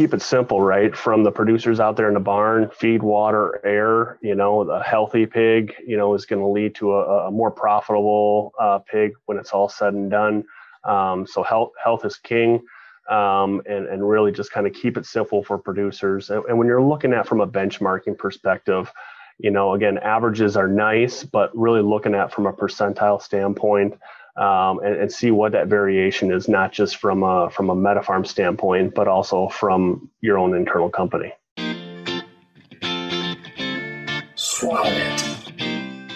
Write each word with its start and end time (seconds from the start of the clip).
keep 0.00 0.14
it 0.14 0.22
simple, 0.22 0.62
right? 0.62 0.96
From 0.96 1.24
the 1.24 1.30
producers 1.30 1.78
out 1.78 1.94
there 1.94 2.08
in 2.08 2.14
the 2.14 2.20
barn, 2.20 2.70
feed, 2.70 3.02
water, 3.02 3.60
air. 3.66 4.18
You 4.22 4.34
know, 4.34 4.62
a 4.62 4.82
healthy 4.82 5.26
pig, 5.26 5.74
you 5.86 5.98
know, 5.98 6.14
is 6.14 6.24
going 6.24 6.40
to 6.40 6.46
lead 6.46 6.74
to 6.76 6.94
a, 6.94 7.28
a 7.28 7.30
more 7.30 7.50
profitable 7.50 8.54
uh, 8.58 8.78
pig 8.78 9.12
when 9.26 9.36
it's 9.36 9.50
all 9.50 9.68
said 9.68 9.92
and 9.92 10.10
done. 10.10 10.44
Um, 10.84 11.26
so 11.26 11.42
health 11.42 11.72
health 11.84 12.06
is 12.06 12.16
king. 12.16 12.62
Um, 13.10 13.60
and, 13.68 13.86
and 13.88 14.08
really 14.08 14.30
just 14.30 14.52
kind 14.52 14.66
of 14.68 14.72
keep 14.72 14.96
it 14.96 15.04
simple 15.04 15.42
for 15.42 15.58
producers. 15.58 16.30
And, 16.30 16.44
and 16.44 16.56
when 16.56 16.68
you're 16.68 16.80
looking 16.82 17.12
at 17.12 17.26
from 17.26 17.40
a 17.40 17.46
benchmarking 17.46 18.16
perspective, 18.16 18.90
you 19.38 19.50
know, 19.50 19.74
again, 19.74 19.98
averages 19.98 20.56
are 20.56 20.68
nice, 20.68 21.24
but 21.24 21.50
really 21.54 21.82
looking 21.82 22.14
at 22.14 22.32
from 22.32 22.46
a 22.46 22.52
percentile 22.52 23.20
standpoint, 23.20 23.98
um, 24.36 24.78
and, 24.80 24.96
and, 24.96 25.12
see 25.12 25.30
what 25.30 25.52
that 25.52 25.66
variation 25.66 26.32
is, 26.32 26.48
not 26.48 26.72
just 26.72 26.96
from 26.96 27.22
a 27.22 27.50
from 27.50 27.68
a 27.68 27.74
MetaFarm 27.74 28.26
standpoint, 28.26 28.94
but 28.94 29.08
also 29.08 29.48
from 29.48 30.08
your 30.20 30.38
own 30.38 30.54
internal 30.54 30.88
company. 30.88 31.32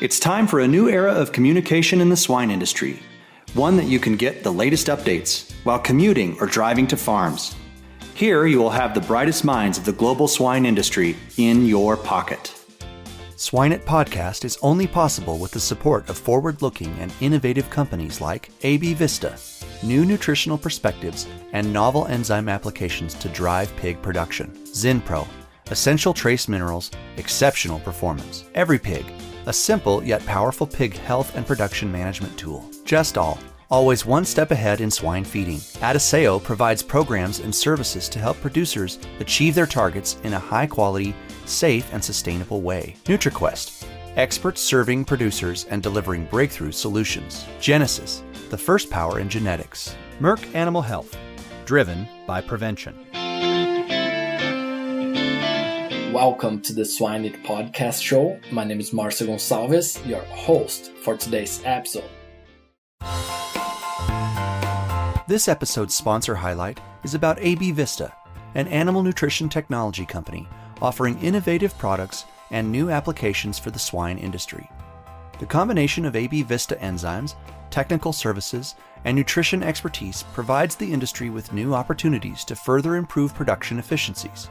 It's 0.01 0.19
time 0.21 0.47
for 0.47 0.61
a 0.61 0.69
new 0.69 0.89
era 0.89 1.13
of 1.13 1.33
communication 1.33 2.01
in 2.01 2.09
the 2.09 2.17
swine 2.17 2.51
industry, 2.51 3.01
one 3.55 3.77
that 3.77 3.87
you 3.87 3.99
can 3.99 4.17
get 4.17 4.43
the 4.43 4.53
latest 4.53 4.89
updates 4.89 5.53
while 5.65 5.79
commuting 5.79 6.37
or 6.41 6.47
driving 6.47 6.87
to 6.89 6.97
farms. 6.97 7.57
Here, 8.15 8.47
you 8.47 8.59
will 8.59 8.71
have 8.71 8.95
the 8.95 9.01
brightest 9.01 9.45
minds 9.45 9.79
of 9.79 9.85
the 9.85 9.93
global 9.93 10.29
swine 10.29 10.67
industry 10.67 11.17
in 11.37 11.67
your 11.67 11.97
pocket. 11.97 12.64
SwineIt 13.45 13.85
Podcast 13.85 14.47
is 14.47 14.57
only 14.63 14.87
possible 14.87 15.37
with 15.37 15.51
the 15.51 15.61
support 15.61 16.09
of 16.09 16.17
forward 16.17 16.63
looking 16.63 16.91
and 16.99 17.13
innovative 17.21 17.69
companies 17.69 18.23
like 18.23 18.49
AB 18.63 18.95
Vista, 18.95 19.37
new 19.83 20.07
nutritional 20.07 20.57
perspectives, 20.57 21.27
and 21.53 21.71
novel 21.71 22.07
enzyme 22.07 22.49
applications 22.49 23.13
to 23.13 23.29
drive 23.29 23.77
pig 23.77 24.01
production. 24.01 24.51
Zinpro, 24.69 25.29
essential 25.71 26.15
trace 26.15 26.49
minerals, 26.49 26.91
exceptional 27.19 27.81
performance. 27.81 28.45
EveryPig, 28.55 29.05
a 29.45 29.53
simple 29.53 30.03
yet 30.03 30.25
powerful 30.25 30.67
pig 30.67 30.97
health 30.97 31.37
and 31.37 31.47
production 31.47 31.93
management 31.93 32.35
tool. 32.39 32.67
Just 32.87 33.19
All, 33.19 33.39
always 33.71 34.07
one 34.07 34.25
step 34.25 34.53
ahead 34.53 34.81
in 34.81 34.91
swine 34.91 35.23
feeding. 35.23 35.59
Adisseo 35.83 36.43
provides 36.43 36.83
programs 36.83 37.41
and 37.41 37.55
services 37.55 38.09
to 38.09 38.19
help 38.19 38.41
producers 38.41 38.99
achieve 39.21 39.55
their 39.55 39.67
targets 39.67 40.17
in 40.25 40.33
a 40.33 40.39
high 40.39 40.67
quality, 40.67 41.15
safe, 41.47 41.93
and 41.93 42.03
sustainable 42.03 42.63
way. 42.63 42.97
NutriQuest, 43.05 43.87
experts 44.17 44.61
serving 44.61 45.05
producers 45.05 45.65
and 45.71 45.83
delivering 45.83 46.27
breakthrough 46.27 46.73
solutions. 46.73 47.45
Genesus, 47.61 48.23
the 48.51 48.59
first 48.59 48.91
power 48.91 49.21
in 49.21 49.29
genetics. 49.29 49.97
Merck 50.21 50.55
Animal 50.55 50.83
Health, 50.83 51.17
driven 51.65 52.09
by 52.27 52.41
prevention. 52.41 52.95
Welcome 56.13 56.61
to 56.63 56.73
the 56.73 56.83
SwineIt 56.83 57.45
podcast 57.45 58.01
show. 58.01 58.39
My 58.53 58.63
name 58.63 58.79
is 58.79 58.93
Marcio 58.93 59.27
Gonçalves, 59.27 60.07
your 60.07 60.23
host 60.23 60.93
for 61.03 61.17
today's 61.17 61.61
episode. 61.65 62.09
This 65.27 65.49
episode's 65.49 65.95
sponsor 65.95 66.37
highlight 66.37 66.79
is 67.03 67.15
about 67.15 67.39
AB 67.41 67.73
Vista, 67.73 68.13
an 68.55 68.69
animal 68.69 69.03
nutrition 69.03 69.49
technology 69.49 70.07
company 70.07 70.49
offering 70.83 71.19
innovative 71.21 71.77
products 71.79 72.25
and 72.51 72.71
new 72.71 72.91
applications 72.91 73.59
for 73.59 73.71
the 73.71 73.79
swine 73.79 74.19
industry. 74.19 74.69
The 75.39 75.47
combination 75.47 76.05
of 76.05 76.17
AB 76.17 76.43
Vista 76.43 76.77
enzymes, 76.77 77.35
technical 77.71 78.13
services, 78.13 78.75
and 79.05 79.17
nutrition 79.17 79.63
expertise 79.63 80.23
provides 80.33 80.77
the 80.77 80.93
industry 80.93 81.31
with 81.31 81.53
new 81.53 81.75
opportunities 81.75 82.45
to 82.45 82.57
further 82.57 82.97
improve 82.97 83.35
production 83.35 83.79
efficiencies. 83.79 84.49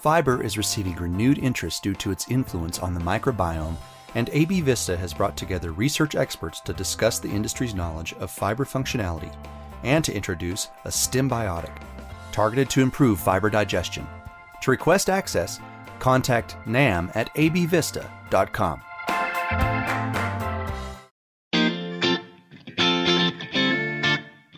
Fiber 0.00 0.42
is 0.42 0.56
receiving 0.56 0.94
renewed 0.96 1.38
interest 1.38 1.82
due 1.82 1.94
to 1.94 2.10
its 2.10 2.28
influence 2.28 2.78
on 2.78 2.94
the 2.94 3.00
microbiome, 3.00 3.76
and 4.14 4.30
AB 4.32 4.62
Vista 4.62 4.96
has 4.96 5.12
brought 5.12 5.36
together 5.36 5.72
research 5.72 6.14
experts 6.14 6.60
to 6.60 6.72
discuss 6.72 7.18
the 7.18 7.28
industry's 7.28 7.74
knowledge 7.74 8.14
of 8.14 8.30
fiber 8.30 8.64
functionality 8.64 9.34
and 9.82 10.04
to 10.04 10.14
introduce 10.14 10.68
a 10.84 10.88
Stimbiotic 10.88 11.82
targeted 12.32 12.68
to 12.68 12.82
improve 12.82 13.18
fiber 13.18 13.48
digestion. 13.48 14.06
To 14.66 14.72
request 14.72 15.08
access, 15.08 15.60
contact 16.00 16.56
nam 16.66 17.12
at 17.14 17.32
abvista.com. 17.36 18.82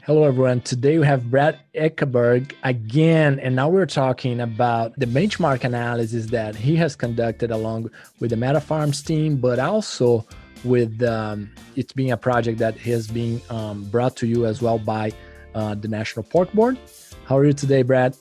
Hello, 0.06 0.24
everyone. 0.24 0.62
Today 0.62 0.96
we 0.96 1.04
have 1.04 1.30
Brad 1.30 1.58
Eckberg 1.74 2.52
again, 2.62 3.38
and 3.40 3.54
now 3.54 3.68
we're 3.68 3.84
talking 3.84 4.40
about 4.40 4.98
the 4.98 5.04
benchmark 5.04 5.64
analysis 5.64 6.24
that 6.30 6.56
he 6.56 6.74
has 6.76 6.96
conducted 6.96 7.50
along 7.50 7.90
with 8.18 8.30
the 8.30 8.36
MetaFarms 8.36 9.04
team, 9.04 9.36
but 9.36 9.58
also 9.58 10.26
with 10.64 11.02
um, 11.02 11.50
it 11.76 11.94
being 11.94 12.12
a 12.12 12.16
project 12.16 12.60
that 12.60 12.78
has 12.78 13.08
been 13.08 13.42
um, 13.50 13.84
brought 13.90 14.16
to 14.16 14.26
you 14.26 14.46
as 14.46 14.62
well 14.62 14.78
by 14.78 15.12
uh, 15.54 15.74
the 15.74 15.86
National 15.86 16.22
Pork 16.22 16.50
Board. 16.54 16.78
How 17.26 17.36
are 17.36 17.44
you 17.44 17.52
today, 17.52 17.82
Brad? 17.82 18.16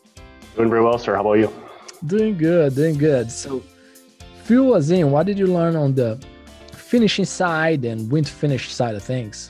Doing 0.58 0.70
very 0.70 0.84
well, 0.84 1.00
sir. 1.00 1.16
How 1.16 1.22
about 1.22 1.36
you? 1.36 1.67
Doing 2.06 2.38
good, 2.38 2.76
doing 2.76 2.98
good. 2.98 3.32
So, 3.32 3.64
fill 4.44 4.66
was 4.66 4.92
in. 4.92 5.12
What 5.12 5.26
did 5.26 5.40
you 5.40 5.48
learn 5.48 5.76
on 5.76 5.96
the 5.96 6.24
finishing 6.72 7.26
side 7.26 7.86
and 7.86 8.10
wean 8.12 8.24
finish 8.24 8.72
side 8.72 8.96
of 8.96 9.04
things? 9.04 9.50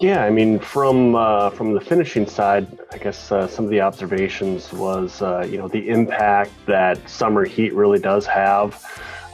Yeah, 0.00 0.24
I 0.24 0.30
mean, 0.30 0.58
from 0.58 1.14
uh, 1.14 1.50
from 1.50 1.72
the 1.72 1.80
finishing 1.80 2.26
side, 2.26 2.66
I 2.92 2.98
guess 2.98 3.32
uh, 3.32 3.46
some 3.46 3.64
of 3.64 3.70
the 3.70 3.80
observations 3.80 4.72
was, 4.72 5.22
uh, 5.22 5.46
you 5.50 5.56
know, 5.56 5.68
the 5.68 5.88
impact 5.88 6.50
that 6.66 7.08
summer 7.08 7.44
heat 7.46 7.72
really 7.72 7.98
does 7.98 8.26
have 8.26 8.84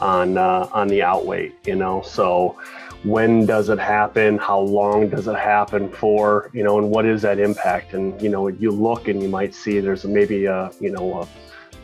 on 0.00 0.36
uh, 0.36 0.68
on 0.72 0.86
the 0.86 1.02
outweight. 1.02 1.54
You 1.66 1.74
know, 1.74 2.02
so 2.02 2.56
when 3.02 3.44
does 3.44 3.70
it 3.70 3.80
happen? 3.80 4.38
How 4.38 4.60
long 4.60 5.08
does 5.08 5.26
it 5.26 5.36
happen 5.36 5.90
for? 5.90 6.48
You 6.52 6.62
know, 6.62 6.78
and 6.78 6.90
what 6.90 7.06
is 7.06 7.22
that 7.22 7.40
impact? 7.40 7.94
And 7.94 8.20
you 8.22 8.28
know, 8.28 8.46
you 8.46 8.70
look 8.70 9.08
and 9.08 9.20
you 9.20 9.28
might 9.28 9.54
see 9.54 9.80
there's 9.80 10.04
maybe 10.04 10.44
a 10.44 10.70
you 10.78 10.90
know 10.90 11.22
a 11.22 11.28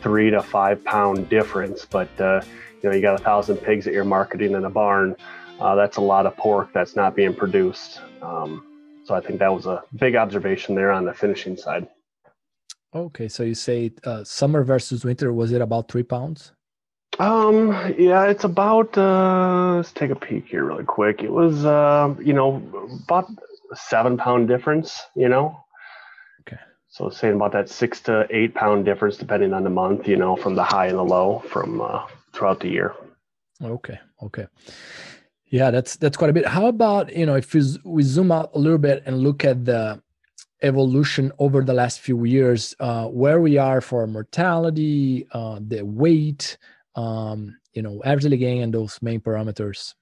three 0.01 0.29
to 0.29 0.41
five 0.41 0.83
pound 0.83 1.29
difference. 1.29 1.85
But 1.85 2.09
uh, 2.19 2.41
you 2.81 2.89
know, 2.89 2.95
you 2.95 3.01
got 3.01 3.19
a 3.19 3.23
thousand 3.23 3.57
pigs 3.57 3.85
that 3.85 3.93
you're 3.93 4.03
marketing 4.05 4.53
in 4.53 4.65
a 4.65 4.69
barn. 4.69 5.15
Uh, 5.59 5.75
that's 5.75 5.97
a 5.97 6.01
lot 6.01 6.25
of 6.25 6.35
pork 6.37 6.71
that's 6.73 6.95
not 6.95 7.15
being 7.15 7.35
produced. 7.35 8.01
Um, 8.21 8.65
so 9.03 9.15
I 9.15 9.21
think 9.21 9.39
that 9.39 9.53
was 9.53 9.65
a 9.65 9.83
big 9.97 10.15
observation 10.15 10.75
there 10.75 10.91
on 10.91 11.05
the 11.05 11.13
finishing 11.13 11.57
side. 11.57 11.87
Okay, 12.93 13.27
so 13.27 13.43
you 13.43 13.55
say 13.55 13.91
uh, 14.03 14.23
summer 14.23 14.63
versus 14.63 15.05
winter 15.05 15.31
was 15.33 15.51
it 15.51 15.61
about 15.61 15.91
three 15.91 16.03
pounds? 16.03 16.53
Um, 17.19 17.71
yeah, 17.97 18.25
it's 18.25 18.45
about. 18.45 18.97
Uh, 18.97 19.75
let's 19.75 19.91
take 19.91 20.11
a 20.11 20.15
peek 20.15 20.47
here 20.47 20.63
really 20.63 20.85
quick. 20.85 21.21
It 21.21 21.31
was, 21.31 21.65
uh, 21.65 22.15
you 22.23 22.33
know, 22.33 22.63
about 23.03 23.27
seven 23.73 24.17
pound 24.17 24.47
difference. 24.47 25.01
You 25.15 25.27
know, 25.27 25.59
so 26.89 27.09
saying 27.09 27.35
about 27.35 27.51
that 27.51 27.69
six 27.69 28.01
to 28.01 28.27
eight 28.31 28.55
pound 28.55 28.83
difference, 28.85 29.17
depending 29.17 29.53
on 29.53 29.63
the 29.63 29.69
month, 29.69 30.07
you 30.07 30.17
know, 30.17 30.35
from 30.35 30.55
the 30.55 30.63
high 30.63 30.87
and 30.87 30.97
the 30.97 31.03
low 31.03 31.39
from 31.47 31.81
uh, 31.81 32.05
throughout 32.33 32.59
the 32.59 32.69
year. 32.69 32.95
Okay. 33.63 33.99
Okay. 34.23 34.47
Yeah, 35.45 35.71
that's 35.71 35.95
that's 35.95 36.17
quite 36.17 36.29
a 36.29 36.33
bit. 36.33 36.45
How 36.45 36.67
about 36.67 37.15
you 37.15 37.25
know 37.25 37.35
if 37.35 37.53
we, 37.53 37.61
we 37.83 38.03
zoom 38.03 38.31
out 38.31 38.51
a 38.53 38.59
little 38.59 38.77
bit 38.77 39.03
and 39.05 39.19
look 39.19 39.45
at 39.45 39.65
the 39.65 40.01
evolution 40.61 41.31
over 41.39 41.63
the 41.63 41.73
last 41.73 42.01
few 42.01 42.25
years, 42.25 42.75
uh, 42.79 43.05
where 43.05 43.39
we 43.39 43.57
are 43.57 43.81
for 43.81 44.05
mortality, 44.07 45.27
uh, 45.31 45.59
the 45.65 45.83
weight, 45.83 46.57
um, 46.95 47.57
you 47.73 47.81
know, 47.81 48.01
average 48.03 48.37
gain, 48.39 48.63
and 48.63 48.73
those 48.73 49.01
main 49.01 49.21
parameters. 49.21 49.93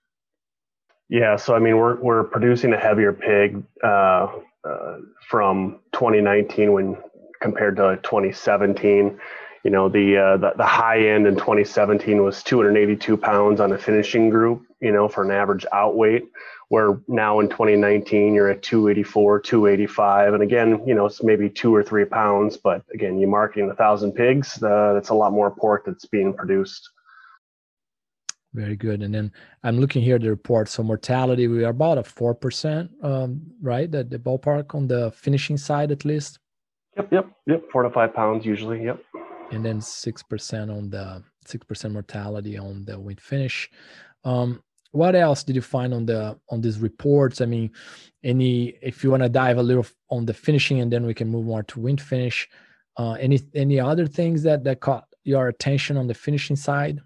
Yeah, 1.10 1.38
so 1.38 1.56
I 1.56 1.60
mean, 1.60 1.78
we're 1.78 2.00
we're 2.02 2.24
producing 2.24 2.74
a 2.74 2.78
heavier 2.78 3.14
pig 3.14 3.64
uh, 3.84 4.28
uh, 4.64 4.98
from 5.28 5.80
2019 5.94 6.74
when 6.74 6.98
compared 7.42 7.76
to 7.78 8.00
2017. 8.04 9.20
You 9.64 9.72
know, 9.72 9.90
the, 9.90 10.18
uh, 10.18 10.38
the, 10.38 10.54
the 10.58 10.66
high 10.66 11.08
end 11.10 11.28
in 11.28 11.36
2017 11.36 12.24
was 12.24 12.42
282 12.44 13.18
pounds 13.18 13.60
on 13.60 13.74
a 13.74 13.78
finishing 13.78 14.30
group. 14.30 14.64
You 14.80 14.92
know, 14.92 15.08
for 15.08 15.24
an 15.24 15.32
average 15.32 15.66
outweight. 15.74 16.26
Where 16.70 17.00
now 17.08 17.40
in 17.40 17.48
2019 17.48 18.34
you're 18.34 18.50
at 18.50 18.62
284, 18.62 19.40
285, 19.40 20.34
and 20.34 20.44
again, 20.44 20.82
you 20.86 20.94
know, 20.94 21.06
it's 21.06 21.24
maybe 21.24 21.50
two 21.50 21.74
or 21.74 21.82
three 21.82 22.04
pounds. 22.04 22.58
But 22.58 22.84
again, 22.94 23.18
you're 23.18 23.30
marketing 23.30 23.70
a 23.70 23.76
thousand 23.76 24.12
pigs. 24.12 24.62
Uh, 24.62 24.92
that's 24.94 25.10
a 25.10 25.14
lot 25.14 25.32
more 25.32 25.50
pork 25.50 25.86
that's 25.86 26.06
being 26.06 26.34
produced. 26.34 26.90
Very 28.58 28.76
good. 28.76 29.04
And 29.04 29.14
then 29.14 29.32
I'm 29.64 29.80
looking 29.80 30.02
here 30.02 30.16
at 30.16 30.24
the 30.24 30.32
report. 30.32 30.68
So 30.68 30.82
mortality, 30.82 31.48
we 31.48 31.64
are 31.64 31.70
about 31.70 32.00
a 32.00 32.04
four 32.04 32.34
percent, 32.34 32.90
um, 33.04 33.40
right? 33.62 33.90
The, 33.90 34.04
the 34.04 34.18
ballpark 34.18 34.74
on 34.74 34.88
the 34.88 35.12
finishing 35.12 35.58
side, 35.58 35.92
at 35.92 36.06
least. 36.06 36.40
Yep, 36.98 37.14
yep, 37.14 37.26
yep. 37.46 37.62
Four 37.72 37.84
to 37.84 37.92
five 37.92 38.16
pounds 38.16 38.48
usually. 38.48 38.84
Yep. 38.84 39.00
And 39.52 39.64
then 39.64 39.80
six 39.80 40.24
percent 40.24 40.72
on 40.72 40.90
the 40.90 41.22
six 41.46 41.64
percent 41.66 41.94
mortality 41.94 42.58
on 42.58 42.84
the 42.84 43.00
wean 43.00 43.18
finish. 43.18 43.70
Um, 44.24 44.64
what 44.92 45.14
else 45.14 45.44
did 45.44 45.56
you 45.56 45.62
find 45.62 45.94
on 45.94 46.08
the 46.08 46.40
on 46.50 46.62
these 46.62 46.80
reports? 46.80 47.42
I 47.42 47.46
mean, 47.46 47.70
any 48.24 48.70
if 48.82 49.04
you 49.04 49.12
want 49.12 49.22
to 49.22 49.30
dive 49.30 49.60
a 49.60 49.64
little 49.64 49.86
on 50.10 50.26
the 50.26 50.34
finishing, 50.34 50.82
and 50.82 50.92
then 50.92 51.06
we 51.06 51.14
can 51.14 51.28
move 51.28 51.46
more 51.46 51.62
to 51.62 51.80
wean 51.80 51.98
finish. 51.98 52.50
Uh, 52.98 53.12
any 53.20 53.40
any 53.54 53.80
other 53.80 54.08
things 54.08 54.42
that 54.42 54.64
that 54.64 54.80
caught 54.80 55.06
your 55.24 55.48
attention 55.48 55.96
on 55.96 56.08
the 56.08 56.16
finishing 56.16 56.56
side? 56.56 57.02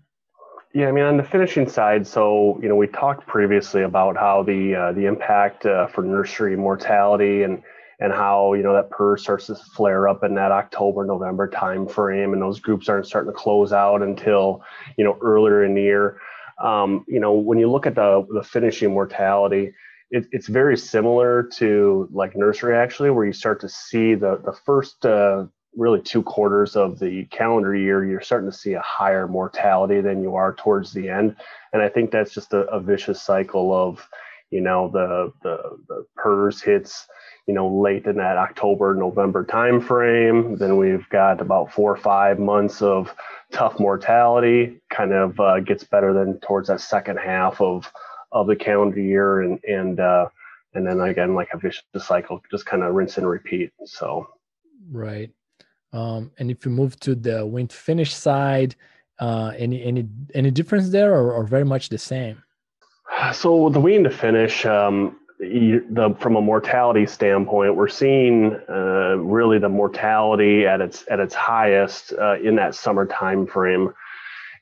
Yeah, 0.73 0.88
I 0.88 0.91
mean, 0.94 1.03
on 1.03 1.18
the 1.18 1.23
finishing 1.23 1.68
side, 1.68 2.07
so 2.07 2.57
you 2.62 2.69
know, 2.69 2.75
we 2.75 2.88
talked 2.88 3.27
previously 3.27 3.81
about 3.83 4.15
how 4.15 4.44
the 4.44 4.73
uh, 4.75 4.91
the 4.94 5.06
impact 5.06 5.65
uh, 5.65 5.88
for 5.88 6.01
nursery 6.01 6.56
mortality 6.56 7.44
and 7.44 7.62
and 8.00 8.13
how 8.13 8.53
you 8.53 8.63
know 8.63 8.73
that 8.73 8.89
PRRS 8.89 9.19
starts 9.19 9.47
to 9.47 9.56
flare 9.56 10.07
up 10.07 10.23
in 10.23 10.33
that 10.35 10.51
October 10.53 11.06
November 11.06 11.50
time 11.50 11.88
frame, 11.88 12.31
and 12.31 12.41
those 12.41 12.62
groups 12.62 12.88
aren't 12.88 13.06
starting 13.06 13.33
to 13.33 13.38
close 13.38 13.73
out 13.73 14.01
until 14.01 14.63
you 14.97 15.03
know 15.03 15.18
earlier 15.21 15.65
in 15.65 15.75
the 15.75 15.81
year. 15.81 16.21
Um, 16.63 17.03
you 17.06 17.19
know, 17.19 17.33
when 17.33 17.59
you 17.59 17.69
look 17.69 17.85
at 17.85 17.95
the 17.95 18.25
the 18.33 18.44
finishing 18.44 18.94
mortality, 18.94 19.74
it, 20.09 20.25
it's 20.31 20.47
very 20.47 20.77
similar 20.77 21.44
to 21.57 22.07
like 22.13 22.33
nursery 22.38 22.77
actually, 22.77 23.09
where 23.09 23.25
you 23.25 23.33
start 23.33 23.59
to 23.62 23.69
see 23.69 24.15
the 24.15 24.41
the 24.45 24.53
first 24.65 25.06
uh, 25.06 25.47
really 25.75 26.01
two 26.01 26.23
quarters 26.23 26.75
of 26.75 27.00
the 27.00 27.25
calendar 27.25 27.75
year, 27.75 28.06
you're 28.06 28.21
starting 28.21 28.50
to 28.50 28.56
see 28.56 28.73
a 28.73 28.81
higher 28.81 29.27
mortality 29.27 30.01
than 30.01 30.21
you 30.21 30.35
are 30.35 30.53
towards 30.53 30.91
the 30.91 31.09
end. 31.09 31.35
And 31.73 31.81
I 31.81 31.89
think 31.89 32.12
that's 32.12 32.33
just 32.33 32.53
a, 32.53 32.62
a 32.68 32.79
vicious 32.79 33.21
cycle 33.21 33.73
of, 33.73 34.07
you 34.50 34.62
know, 34.62 34.89
the, 34.89 35.31
the, 35.44 35.77
the 35.88 36.06
PRRS 36.19 36.63
hits, 36.63 37.07
you 37.47 37.53
know, 37.53 37.68
late 37.68 38.06
in 38.06 38.18
that 38.18 38.38
October, 38.38 38.94
November 38.94 39.45
timeframe. 39.45 40.57
Then 40.57 40.77
we've 40.77 41.07
got 41.09 41.39
about 41.39 41.71
four 41.71 41.91
or 41.91 41.97
five 41.97 42.38
months 42.38 42.81
of 42.81 43.13
tough 43.51 43.79
mortality, 43.79 44.81
kind 44.89 45.13
of 45.13 45.39
uh, 45.39 45.62
gets 45.62 45.85
better 45.85 46.13
than 46.13 46.39
towards 46.41 46.67
that 46.67 46.81
second 46.81 47.17
half 47.17 47.62
of, 47.62 47.91
of 48.33 48.47
the 48.47 48.56
calendar 48.56 49.00
year. 49.00 49.41
And, 49.41 49.59
and, 49.63 50.00
uh, 50.01 50.27
and 50.74 50.85
then 50.85 51.00
again, 51.00 51.33
like 51.33 51.50
a 51.53 51.57
vicious 51.57 51.83
cycle, 52.00 52.41
just 52.51 52.65
kind 52.65 52.83
of 52.83 52.94
rinse 52.94 53.17
and 53.17 53.27
repeat. 53.27 53.71
So, 53.85 54.27
right. 54.91 55.31
Um, 55.93 56.31
and 56.38 56.49
if 56.49 56.65
you 56.65 56.71
move 56.71 56.99
to 57.01 57.15
the 57.15 57.45
wean 57.45 57.67
finish 57.67 58.13
side, 58.13 58.75
uh, 59.19 59.53
any 59.57 59.83
any 59.83 60.07
any 60.33 60.51
difference 60.51 60.89
there, 60.89 61.13
or, 61.13 61.33
or 61.33 61.45
very 61.45 61.65
much 61.65 61.89
the 61.89 61.97
same? 61.97 62.41
So 63.33 63.69
the 63.69 63.79
wean 63.79 64.03
to 64.03 64.09
finish, 64.09 64.65
um, 64.65 65.17
the 65.39 66.15
from 66.19 66.35
a 66.35 66.41
mortality 66.41 67.05
standpoint, 67.05 67.75
we're 67.75 67.89
seeing 67.89 68.57
uh, 68.69 69.15
really 69.17 69.59
the 69.59 69.69
mortality 69.69 70.65
at 70.65 70.81
its 70.81 71.03
at 71.09 71.19
its 71.19 71.35
highest 71.35 72.13
uh, 72.13 72.39
in 72.39 72.55
that 72.55 72.75
summer 72.75 73.05
time 73.05 73.45
frame. 73.45 73.93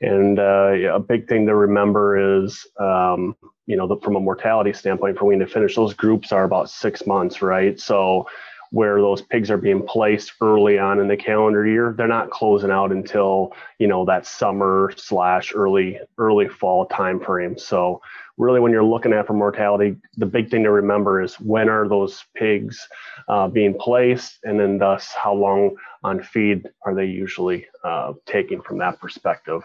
And 0.01 0.39
uh, 0.39 0.93
a 0.93 0.99
big 0.99 1.27
thing 1.27 1.45
to 1.47 1.55
remember 1.55 2.45
is, 2.45 2.65
um, 2.79 3.35
you 3.65 3.75
know, 3.75 3.85
the, 3.85 3.97
from 3.97 4.15
a 4.15 4.19
mortality 4.19 4.71
standpoint 4.71 5.17
for 5.17 5.25
wean 5.25 5.39
to 5.39 5.45
finish, 5.47 5.75
those 5.75 5.93
groups 5.93 6.31
are 6.31 6.45
about 6.45 6.69
six 6.69 7.05
months, 7.05 7.41
right? 7.41 7.77
So 7.77 8.25
where 8.71 9.01
those 9.01 9.21
pigs 9.21 9.49
are 9.49 9.57
being 9.57 9.85
placed 9.85 10.33
early 10.41 10.77
on 10.77 10.99
in 10.99 11.07
the 11.07 11.17
calendar 11.17 11.65
year. 11.65 11.93
They're 11.97 12.07
not 12.07 12.29
closing 12.29 12.71
out 12.71 12.91
until 12.91 13.53
you 13.79 13.87
know 13.87 14.05
that 14.05 14.25
summer 14.25 14.91
slash 14.95 15.53
early 15.55 15.99
early 16.17 16.47
fall 16.47 16.85
time 16.85 17.19
frame 17.19 17.57
so 17.57 18.01
really 18.37 18.59
when 18.59 18.71
you're 18.71 18.83
looking 18.83 19.13
at 19.13 19.27
for 19.27 19.33
mortality 19.33 19.95
the 20.17 20.25
big 20.25 20.49
thing 20.49 20.63
to 20.63 20.71
remember 20.71 21.21
is 21.21 21.39
when 21.39 21.69
are 21.69 21.87
those 21.87 22.25
pigs 22.35 22.87
uh, 23.27 23.47
being 23.47 23.77
placed? 23.79 24.39
And 24.43 24.59
then 24.59 24.77
thus 24.77 25.13
how 25.13 25.33
long 25.33 25.75
on 26.03 26.21
feed 26.21 26.67
are 26.85 26.95
they 26.95 27.05
usually 27.05 27.67
uh, 27.83 28.13
taking 28.25 28.61
from 28.61 28.77
that 28.79 28.99
perspective? 28.99 29.61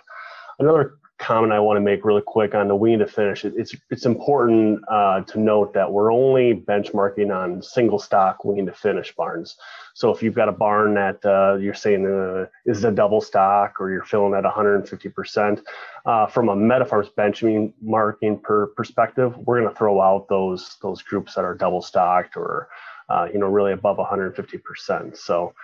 Another 0.59 0.99
comment 1.19 1.53
I 1.53 1.61
want 1.61 1.77
to 1.77 1.81
make 1.81 2.05
really 2.05 2.23
quick 2.27 2.55
on 2.55 2.69
the 2.69 2.75
wean 2.75 2.99
to 2.99 3.07
finish. 3.07 3.45
It's 3.45 3.75
it's 3.91 4.05
important 4.05 4.81
uh, 4.89 5.21
to 5.23 5.39
note 5.39 5.73
that 5.75 5.91
we're 5.91 6.13
only 6.13 6.55
benchmarking 6.55 7.35
on 7.35 7.63
single 7.63 7.99
stock 7.99 8.45
wean 8.45 8.67
to 8.67 8.73
finish 8.73 9.15
barns. 9.15 9.57
So 9.95 10.11
if 10.11 10.23
you've 10.23 10.35
got 10.35 10.49
a 10.49 10.53
barn 10.53 10.95
that 10.95 11.25
uh, 11.25 11.57
you're 11.57 11.75
saying 11.75 12.07
uh, 12.07 12.47
is 12.67 12.83
a 12.85 12.91
double 12.91 13.21
stock 13.21 13.81
or 13.81 13.91
you're 13.91 14.05
filling 14.05 14.35
at 14.35 14.45
150%, 14.45 15.63
uh, 16.05 16.27
from 16.27 16.49
a 16.49 16.57
MetaFarms 16.57 17.15
benchmarking 17.15 18.43
per 18.43 18.67
perspective, 18.69 19.37
we're 19.39 19.61
going 19.61 19.73
to 19.73 19.79
throw 19.79 20.01
out 20.01 20.29
those 20.29 20.77
those 20.83 21.01
groups 21.03 21.35
that 21.35 21.45
are 21.45 21.55
double 21.55 21.81
stocked 21.81 22.37
or 22.37 22.69
uh, 23.09 23.29
you 23.33 23.39
know 23.39 23.47
really 23.47 23.73
above 23.73 23.99
150%. 23.99 25.17
So 25.17 25.55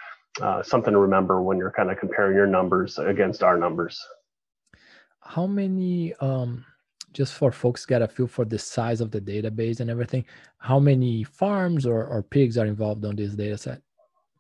uh, 0.41 0.63
something 0.63 0.93
to 0.93 0.99
remember 0.99 1.43
when 1.43 1.59
you're 1.59 1.73
kind 1.73 1.91
of 1.91 1.99
comparing 1.99 2.37
your 2.37 2.47
numbers 2.47 2.99
against 2.99 3.43
our 3.43 3.59
numbers 3.59 4.01
how 5.31 5.47
many 5.47 6.13
um 6.15 6.65
just 7.13 7.35
for 7.35 7.51
folks 7.53 7.87
get 7.87 8.03
a 8.03 8.09
feel 8.09 8.27
for 8.27 8.45
the 8.45 8.59
size 8.59 9.01
of 9.01 9.11
the 9.11 9.21
database 9.21 9.81
and 9.81 9.91
everything 9.91 10.25
how 10.59 10.79
many 10.79 11.25
farms 11.25 11.87
or, 11.87 12.05
or 12.05 12.23
pigs 12.23 12.59
are 12.59 12.67
involved 12.67 13.05
on 13.05 13.17
this 13.17 13.35
data 13.35 13.57
set? 13.57 13.81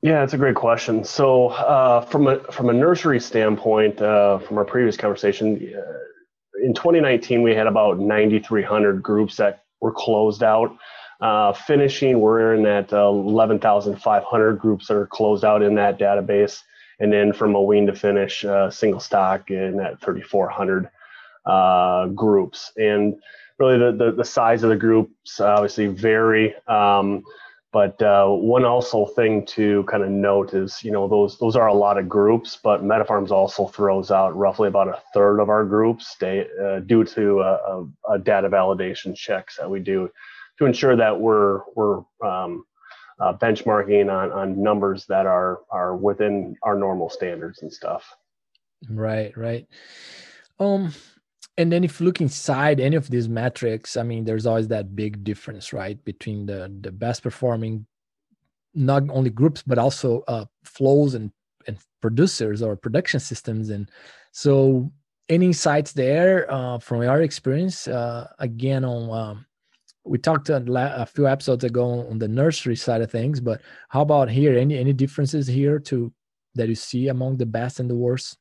Yeah 0.02 0.22
it's 0.24 0.34
a 0.34 0.38
great 0.38 0.56
question. 0.56 1.04
So 1.04 1.48
uh, 1.48 2.00
from 2.02 2.26
a 2.26 2.40
from 2.52 2.70
a 2.70 2.72
nursery 2.72 3.20
standpoint 3.20 4.00
uh, 4.02 4.38
from 4.38 4.58
our 4.58 4.64
previous 4.64 4.96
conversation 4.96 5.46
uh, 5.76 6.64
in 6.64 6.74
2019 6.74 7.42
we 7.42 7.54
had 7.54 7.66
about 7.66 7.98
9300 7.98 9.02
groups 9.02 9.36
that 9.36 9.64
were 9.80 9.92
closed 9.92 10.42
out. 10.42 10.76
Uh, 11.20 11.52
finishing 11.52 12.18
we're 12.18 12.54
in 12.54 12.62
that 12.62 12.92
11500 12.92 14.58
groups 14.58 14.88
that 14.88 14.96
are 14.96 15.06
closed 15.06 15.44
out 15.44 15.62
in 15.62 15.74
that 15.74 15.98
database 15.98 16.62
and 17.00 17.12
then 17.12 17.32
from 17.32 17.54
a 17.54 17.62
wean 17.62 17.86
to 17.86 17.94
finish 17.94 18.44
uh, 18.44 18.70
single 18.70 19.00
stock 19.00 19.50
in 19.50 19.76
that 19.78 20.00
3,400 20.00 20.88
uh, 21.46 22.06
groups. 22.08 22.72
And 22.76 23.16
really, 23.58 23.78
the, 23.78 23.92
the, 23.92 24.12
the 24.12 24.24
size 24.24 24.62
of 24.62 24.70
the 24.70 24.76
groups 24.76 25.40
obviously 25.40 25.88
vary. 25.88 26.54
Um, 26.68 27.22
but 27.72 28.02
uh, 28.02 28.26
one 28.26 28.64
also 28.64 29.06
thing 29.06 29.46
to 29.46 29.84
kind 29.84 30.02
of 30.02 30.10
note 30.10 30.54
is, 30.54 30.82
you 30.82 30.90
know, 30.90 31.06
those 31.06 31.38
those 31.38 31.54
are 31.54 31.68
a 31.68 31.74
lot 31.74 31.98
of 31.98 32.08
groups, 32.08 32.58
but 32.60 32.82
MetaFarms 32.82 33.30
also 33.30 33.68
throws 33.68 34.10
out 34.10 34.36
roughly 34.36 34.66
about 34.66 34.88
a 34.88 35.00
third 35.14 35.38
of 35.38 35.48
our 35.48 35.64
groups 35.64 36.20
uh, 36.20 36.80
due 36.86 37.04
to 37.04 37.40
a, 37.40 37.52
a, 37.52 37.86
a, 38.14 38.18
data 38.18 38.48
validation 38.48 39.14
checks 39.14 39.56
that 39.56 39.70
we 39.70 39.78
do 39.78 40.10
to 40.58 40.66
ensure 40.66 40.96
that 40.96 41.20
we're 41.20 41.60
we're 41.76 42.02
um, 42.24 42.64
uh, 43.20 43.34
benchmarking 43.34 44.10
on, 44.10 44.32
on 44.32 44.62
numbers 44.62 45.06
that 45.06 45.26
are 45.26 45.60
are 45.70 45.94
within 45.94 46.56
our 46.62 46.76
normal 46.76 47.10
standards 47.10 47.62
and 47.62 47.72
stuff. 47.72 48.16
Right, 48.88 49.36
right. 49.36 49.66
Um, 50.58 50.92
and 51.58 51.70
then 51.70 51.84
if 51.84 52.00
you 52.00 52.06
look 52.06 52.20
inside 52.20 52.80
any 52.80 52.96
of 52.96 53.10
these 53.10 53.28
metrics, 53.28 53.96
I 53.96 54.02
mean, 54.02 54.24
there's 54.24 54.46
always 54.46 54.68
that 54.68 54.96
big 54.96 55.22
difference, 55.22 55.72
right, 55.72 56.02
between 56.04 56.46
the 56.46 56.72
the 56.80 56.92
best 56.92 57.22
performing, 57.22 57.86
not 58.74 59.02
only 59.10 59.30
groups 59.30 59.62
but 59.66 59.78
also 59.78 60.24
uh, 60.26 60.46
flows 60.64 61.14
and 61.14 61.30
and 61.66 61.78
producers 62.00 62.62
or 62.62 62.74
production 62.76 63.20
systems, 63.20 63.68
and 63.68 63.90
so 64.32 64.90
any 65.28 65.46
insights 65.46 65.92
there 65.92 66.50
uh, 66.50 66.78
from 66.78 67.02
your 67.02 67.20
experience 67.22 67.86
uh, 67.86 68.26
again 68.38 68.84
on 68.84 69.10
um, 69.10 69.46
we 70.04 70.18
talked 70.18 70.48
a, 70.50 71.06
few 71.06 71.28
episodes 71.28 71.64
ago 71.64 72.06
on 72.08 72.18
the 72.18 72.28
nursery 72.28 72.76
side 72.76 73.02
of 73.02 73.10
things, 73.10 73.40
but 73.40 73.60
how 73.88 74.02
about 74.02 74.30
here? 74.30 74.56
Any 74.56 74.78
any 74.78 74.92
differences 74.92 75.46
here 75.46 75.78
to 75.80 76.12
that 76.54 76.68
you 76.68 76.74
see 76.74 77.08
among 77.08 77.36
the 77.36 77.46
best 77.46 77.80
and 77.80 77.88
the 77.88 77.94
worst? 77.94 78.36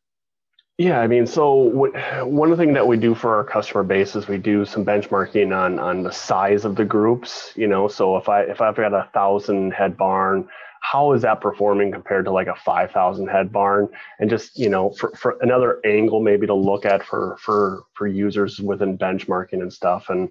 Yeah, 0.78 1.02
I 1.02 1.08
mean, 1.08 1.28
so 1.28 1.70
w- 1.72 1.94
one 2.26 2.56
thing 2.56 2.72
that 2.74 2.88
we 2.88 2.96
do 2.96 3.14
for 3.14 3.36
our 3.36 3.44
customer 3.44 3.84
base 3.84 4.16
is 4.16 4.30
we 4.30 4.38
do 4.38 4.64
some 4.64 4.86
benchmarking 4.86 5.56
on 5.56 5.78
on 5.78 6.04
the 6.04 6.12
size 6.12 6.64
of 6.64 6.76
the 6.76 6.86
groups. 6.86 7.52
You 7.56 7.68
know, 7.68 7.88
so 7.88 8.16
if 8.16 8.30
I 8.30 8.44
if 8.44 8.62
I've 8.62 8.78
got 8.78 8.94
a 8.94 9.10
thousand 9.14 9.74
head 9.74 9.98
barn, 9.98 10.48
how 10.82 11.12
is 11.14 11.22
that 11.24 11.42
performing 11.42 11.92
compared 11.92 12.26
to 12.26 12.32
like 12.32 12.48
a 12.48 12.56
5000 12.56 13.28
head 13.28 13.52
barn 13.52 13.90
and 14.20 14.30
just 14.30 14.58
you 14.58 14.70
know 14.70 14.92
for, 14.92 15.12
for 15.16 15.38
another 15.42 15.80
angle 15.86 16.22
maybe 16.22 16.48
to 16.48 16.54
look 16.54 16.86
at 16.86 17.04
for 17.04 17.38
for 17.42 17.84
for 17.94 18.08
users 18.08 18.60
within 18.60 18.98
benchmarking 18.98 19.62
and 19.62 19.74
stuff 19.74 20.10
and 20.10 20.30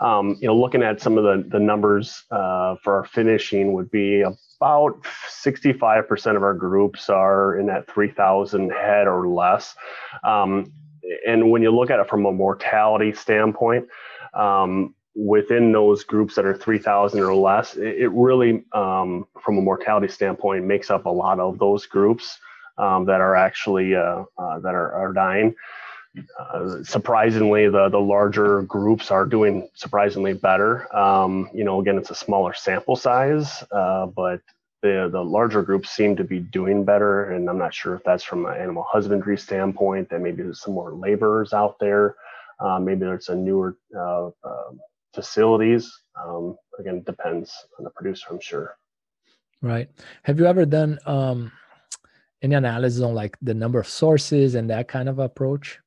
um, 0.00 0.36
you 0.40 0.46
know, 0.46 0.56
looking 0.56 0.82
at 0.82 1.00
some 1.00 1.18
of 1.18 1.24
the, 1.24 1.48
the 1.48 1.58
numbers 1.58 2.24
uh, 2.30 2.76
for 2.82 2.96
our 2.96 3.04
finishing 3.04 3.72
would 3.72 3.90
be 3.90 4.22
about 4.22 5.02
65% 5.28 6.36
of 6.36 6.42
our 6.42 6.54
groups 6.54 7.08
are 7.08 7.58
in 7.58 7.66
that 7.66 7.90
3,000 7.90 8.70
head 8.70 9.06
or 9.06 9.28
less. 9.28 9.74
Um, 10.24 10.72
and 11.26 11.50
when 11.50 11.62
you 11.62 11.70
look 11.70 11.90
at 11.90 12.00
it 12.00 12.08
from 12.08 12.26
a 12.26 12.32
mortality 12.32 13.12
standpoint, 13.12 13.86
um, 14.34 14.94
within 15.14 15.70
those 15.70 16.02
groups 16.02 16.34
that 16.34 16.44
are 16.44 16.56
3,000 16.56 17.20
or 17.20 17.34
less, 17.34 17.76
it, 17.76 17.98
it 17.98 18.10
really, 18.12 18.64
um, 18.72 19.26
from 19.42 19.58
a 19.58 19.60
mortality 19.60 20.08
standpoint, 20.08 20.64
makes 20.64 20.90
up 20.90 21.06
a 21.06 21.10
lot 21.10 21.38
of 21.38 21.58
those 21.58 21.86
groups 21.86 22.38
um, 22.78 23.04
that 23.04 23.20
are 23.20 23.36
actually 23.36 23.94
uh, 23.94 24.24
uh, 24.38 24.58
that 24.60 24.74
are, 24.74 24.92
are 24.92 25.12
dying. 25.12 25.54
Uh, 26.38 26.82
surprisingly, 26.84 27.68
the 27.68 27.88
the 27.88 28.00
larger 28.00 28.62
groups 28.62 29.10
are 29.10 29.26
doing 29.26 29.68
surprisingly 29.74 30.32
better. 30.32 30.94
Um, 30.96 31.50
you 31.52 31.64
know, 31.64 31.80
again, 31.80 31.98
it's 31.98 32.10
a 32.10 32.14
smaller 32.14 32.54
sample 32.54 32.96
size, 32.96 33.64
uh, 33.72 34.06
but 34.06 34.40
the 34.82 35.08
the 35.10 35.24
larger 35.24 35.62
groups 35.62 35.90
seem 35.90 36.14
to 36.16 36.24
be 36.24 36.38
doing 36.38 36.84
better. 36.84 37.32
And 37.32 37.48
I'm 37.48 37.58
not 37.58 37.74
sure 37.74 37.94
if 37.96 38.04
that's 38.04 38.22
from 38.22 38.46
an 38.46 38.56
animal 38.56 38.84
husbandry 38.88 39.36
standpoint. 39.36 40.08
That 40.10 40.20
maybe 40.20 40.42
there's 40.42 40.60
some 40.60 40.74
more 40.74 40.92
laborers 40.92 41.52
out 41.52 41.78
there. 41.80 42.14
Uh, 42.60 42.78
maybe 42.78 43.00
there's 43.00 43.28
a 43.28 43.34
newer 43.34 43.76
uh, 43.96 44.26
um, 44.26 44.80
facilities. 45.12 45.92
Um, 46.16 46.56
again, 46.78 47.02
depends 47.02 47.52
on 47.78 47.84
the 47.84 47.90
producer, 47.90 48.26
I'm 48.30 48.40
sure. 48.40 48.76
Right. 49.60 49.90
Have 50.22 50.38
you 50.38 50.46
ever 50.46 50.64
done? 50.64 50.98
Um 51.06 51.50
any 52.44 52.54
analysis 52.54 53.02
on 53.02 53.14
like 53.14 53.38
the 53.40 53.54
number 53.54 53.80
of 53.80 53.88
sources 53.88 54.54
and 54.54 54.68
that 54.68 54.86
kind 54.86 55.08
of 55.08 55.18
approach? 55.18 55.80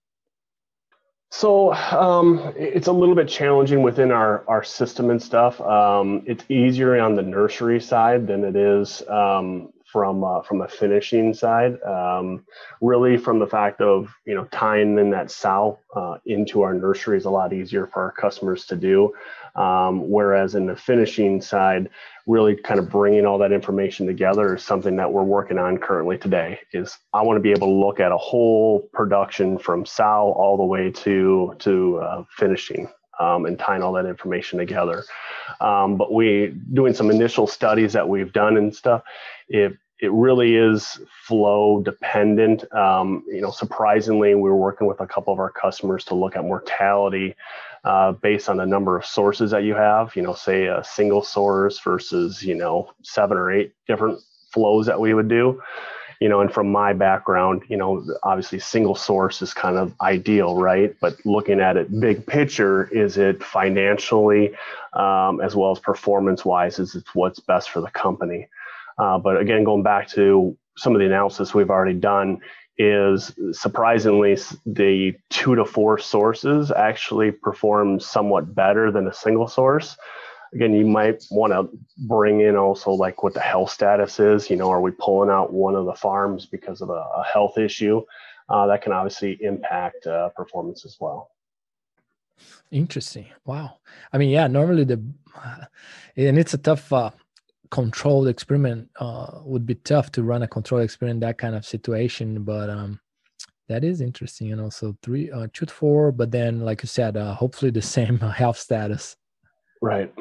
So 1.30 1.74
um, 1.74 2.54
it's 2.56 2.88
a 2.88 2.92
little 2.92 3.16
bit 3.16 3.28
challenging 3.28 3.82
within 3.82 4.12
our, 4.12 4.46
our 4.48 4.64
system 4.64 5.10
and 5.10 5.22
stuff. 5.22 5.60
Um, 5.60 6.24
it's 6.26 6.44
easier 6.50 7.00
on 7.02 7.16
the 7.16 7.22
nursery 7.22 7.82
side 7.82 8.28
than 8.28 8.46
it 8.46 8.56
is 8.56 9.02
um, 9.10 9.74
from 9.92 10.24
uh, 10.24 10.42
from 10.42 10.62
a 10.62 10.68
finishing 10.68 11.34
side. 11.34 11.82
Um, 11.84 12.46
really, 12.82 13.18
from 13.18 13.40
the 13.40 13.48
fact 13.48 13.82
of 13.82 14.14
you 14.26 14.36
know 14.36 14.46
tying 14.46 14.98
in 14.98 15.10
that 15.12 15.32
sow 15.32 15.80
uh, 15.96 16.18
into 16.26 16.62
our 16.62 16.74
nursery 16.74 17.18
is 17.18 17.26
a 17.26 17.30
lot 17.30 17.54
easier 17.54 17.88
for 17.88 18.04
our 18.04 18.12
customers 18.12 18.66
to 18.66 18.76
do. 18.76 19.14
Um, 19.56 20.10
whereas 20.10 20.54
in 20.54 20.68
the 20.68 20.76
finishing 20.76 21.42
side, 21.42 21.90
really 22.28 22.56
kind 22.56 22.80
of 22.80 22.90
bringing 22.90 23.26
all 23.26 23.40
that 23.40 23.52
information 23.52 24.06
together 24.06 24.56
is 24.56 24.64
something 24.64 24.96
that 24.98 25.12
we're 25.12 25.24
working 25.24 25.58
on 25.58 25.78
currently 25.78 26.18
today. 26.18 26.60
Is 26.74 26.98
I 27.14 27.24
want 27.24 27.38
to 27.38 27.42
be 27.42 27.52
able 27.52 27.68
to 27.68 27.86
look 27.86 28.00
at 28.00 28.12
a 28.12 28.18
whole 28.18 28.90
production 28.94 29.58
from 29.58 29.86
sow 29.86 30.34
all 30.38 30.58
the 30.58 30.66
way 30.66 30.92
to 30.92 31.56
to 31.60 31.98
uh, 31.98 32.24
finishing. 32.38 32.90
Um, 33.20 33.46
and 33.46 33.58
tying 33.58 33.82
all 33.82 33.94
that 33.94 34.06
information 34.06 34.60
together. 34.60 35.04
Um, 35.60 35.98
but 35.98 36.14
we 36.14 36.54
doing 36.74 36.94
some 36.94 37.10
initial 37.10 37.48
studies 37.48 37.94
that 37.94 38.08
we've 38.08 38.32
done 38.32 38.58
and 38.58 38.76
stuff. 38.76 39.02
If 39.48 39.74
it 40.00 40.12
really 40.12 40.56
is 40.56 41.00
flow 41.26 41.82
dependent. 41.82 42.72
Um, 42.74 43.24
you 43.28 43.42
know, 43.42 43.50
surprisingly, 43.50 44.36
we 44.36 44.42
were 44.42 44.56
working 44.56 44.88
with 44.88 45.00
a 45.00 45.08
couple 45.08 45.34
of 45.34 45.40
our 45.40 45.52
customers 45.52 46.04
to 46.06 46.16
look 46.16 46.36
at 46.36 46.44
mortality 46.44 47.36
uh, 47.84 48.12
based 48.12 48.50
on 48.50 48.58
the 48.58 48.66
number 48.66 48.98
of 48.98 49.06
sources 49.06 49.52
that 49.52 49.64
you 49.64 49.74
have. 49.74 50.16
You 50.16 50.22
know, 50.22 50.34
say 50.34 50.68
a 50.68 50.84
single 50.84 51.24
source 51.24 51.80
versus 51.80 52.44
you 52.44 52.54
know 52.54 52.92
seven 53.02 53.38
or 53.38 53.52
eight 53.52 53.74
different 53.88 54.20
flows 54.52 54.86
that 54.86 55.00
we 55.00 55.14
would 55.14 55.28
do. 55.28 55.62
You 56.20 56.30
know, 56.30 56.42
and 56.42 56.52
from 56.52 56.72
my 56.72 56.94
background, 56.94 57.64
you 57.68 57.78
know, 57.78 58.04
obviously 58.24 58.60
single 58.60 58.96
source 58.96 59.42
is 59.42 59.54
kind 59.54 59.78
of 59.78 59.94
ideal, 60.02 60.56
right? 60.56 60.96
But 61.00 61.24
looking 61.26 61.60
at 61.60 61.78
it 61.78 62.00
big 62.00 62.26
picture, 62.26 62.86
is 62.92 63.18
it 63.18 63.44
financially 63.44 64.56
um, 64.94 65.42
as 65.42 65.56
well 65.56 65.72
as 65.72 65.80
performance 65.80 66.44
wise? 66.44 66.80
Is 66.80 66.96
it 66.96 67.04
what's 67.14 67.40
best 67.40 67.70
for 67.70 67.82
the 67.82 67.92
company? 67.92 68.48
Uh, 68.98 69.20
but 69.20 69.40
again, 69.40 69.64
going 69.64 69.84
back 69.84 70.08
to 70.10 70.58
some 70.76 70.96
of 70.96 71.00
the 71.00 71.06
analysis 71.06 71.54
we've 71.54 71.70
already 71.70 71.94
done, 71.94 72.40
is 72.78 73.34
surprisingly 73.52 74.38
the 74.66 75.14
two 75.30 75.56
to 75.56 75.66
four 75.66 75.98
sources 75.98 76.72
actually 76.72 77.32
perform 77.32 78.00
somewhat 78.00 78.54
better 78.54 78.92
than 78.92 79.08
a 79.08 79.14
single 79.14 79.48
source. 79.48 79.98
Again, 80.54 80.74
you 80.74 80.86
might 80.86 81.24
want 81.30 81.54
to 81.54 81.70
bring 81.98 82.42
in 82.42 82.56
also 82.56 82.92
like 82.92 83.24
what 83.24 83.34
the 83.34 83.40
health 83.40 83.72
status 83.72 84.20
is. 84.20 84.50
You 84.50 84.56
know, 84.56 84.70
are 84.72 84.82
we 84.82 84.92
pulling 84.92 85.30
out 85.30 85.54
one 85.54 85.76
of 85.76 85.86
the 85.86 85.94
farms 85.94 86.46
because 86.46 86.82
of 86.82 86.90
a, 86.90 86.94
a 86.94 87.24
health 87.32 87.58
issue? 87.58 88.02
Uh, 88.50 88.66
that 88.68 88.82
can 88.82 88.94
obviously 88.94 89.38
impact 89.42 90.08
uh, 90.08 90.30
performance 90.30 90.86
as 90.86 90.98
well. 91.00 91.32
Interesting. 92.72 93.26
Wow. 93.46 93.78
I 94.14 94.18
mean, 94.18 94.30
yeah. 94.30 94.48
Normally 94.48 94.84
the, 94.86 95.04
and 96.16 96.38
it's 96.38 96.54
a 96.54 96.58
tough 96.58 96.92
uh, 96.94 97.12
controlled 97.70 98.28
experiment 98.28 98.90
uh, 99.00 99.40
would 99.44 99.66
be 99.66 99.76
tough 99.76 100.12
to 100.14 100.24
run 100.24 100.44
a 100.44 100.48
controlled 100.48 100.84
experiment 100.84 101.22
that 101.22 101.38
kind 101.38 101.56
of 101.56 101.66
situation 101.66 102.44
but 102.44 102.70
um, 102.70 103.00
that 103.68 103.84
is 103.84 104.02
interesting 104.02 104.52
and 104.52 104.62
also 104.62 104.96
three 105.04 105.30
uh, 105.32 105.48
two 105.54 105.66
to 105.66 105.74
four 105.74 106.12
but 106.12 106.32
then 106.32 106.62
like 106.62 106.82
you 106.82 106.88
said 106.88 107.18
uh, 107.18 107.34
hopefully 107.34 107.72
the 107.72 107.82
same 107.98 108.20
health 108.20 108.58
status 108.58 109.16
right 109.82 110.12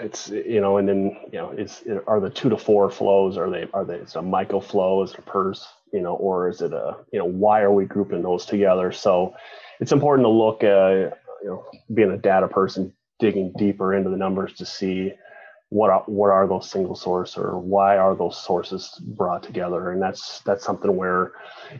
it's 0.00 0.28
you 0.28 0.60
know 0.60 0.76
and 0.76 0.88
then 0.88 1.16
you 1.32 1.38
know 1.38 1.50
is 1.50 1.82
are 2.06 2.20
the 2.20 2.30
two 2.30 2.48
to 2.48 2.56
four 2.56 2.90
flows 2.90 3.36
are 3.36 3.50
they 3.50 3.66
are 3.72 3.84
they 3.84 3.94
it's 3.96 4.16
a 4.16 4.22
micro 4.22 4.60
flow 4.60 5.02
is 5.02 5.12
it 5.12 5.18
a 5.18 5.22
purse? 5.22 5.66
you 5.92 6.00
know 6.00 6.14
or 6.14 6.48
is 6.48 6.60
it 6.60 6.72
a 6.72 6.96
you 7.12 7.18
know 7.18 7.24
why 7.24 7.60
are 7.60 7.72
we 7.72 7.84
grouping 7.84 8.22
those 8.22 8.44
together 8.44 8.90
so 8.90 9.32
it's 9.80 9.92
important 9.92 10.24
to 10.24 10.30
look 10.30 10.64
uh, 10.64 11.14
you 11.42 11.48
know 11.48 11.64
being 11.92 12.10
a 12.10 12.16
data 12.16 12.48
person 12.48 12.92
digging 13.20 13.52
deeper 13.56 13.94
into 13.94 14.10
the 14.10 14.16
numbers 14.16 14.54
to 14.54 14.66
see 14.66 15.12
what 15.74 15.90
are, 15.90 16.04
what 16.06 16.30
are 16.30 16.46
those 16.46 16.70
single 16.70 16.94
source 16.94 17.36
or 17.36 17.58
why 17.58 17.96
are 17.98 18.14
those 18.14 18.40
sources 18.40 18.96
brought 19.00 19.42
together? 19.42 19.90
And 19.90 20.00
that's 20.00 20.38
that's 20.40 20.62
something 20.64 20.94
where 20.96 21.32